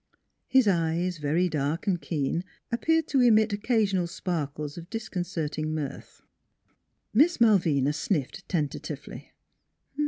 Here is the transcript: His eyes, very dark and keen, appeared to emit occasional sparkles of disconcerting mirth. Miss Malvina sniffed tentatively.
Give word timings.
His 0.47 0.67
eyes, 0.67 1.19
very 1.19 1.47
dark 1.47 1.85
and 1.85 2.01
keen, 2.01 2.43
appeared 2.71 3.05
to 3.09 3.21
emit 3.21 3.53
occasional 3.53 4.07
sparkles 4.07 4.75
of 4.75 4.89
disconcerting 4.89 5.75
mirth. 5.75 6.23
Miss 7.13 7.39
Malvina 7.39 7.93
sniffed 7.93 8.49
tentatively. 8.49 9.31